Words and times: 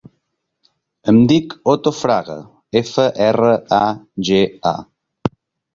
Em 1.13 1.19
dic 1.31 1.53
Otto 1.73 1.93
Fraga: 1.99 2.39
efa, 2.83 3.07
erra, 3.31 3.55
a, 3.85 3.87
ge, 4.31 4.43
a. 4.75 5.35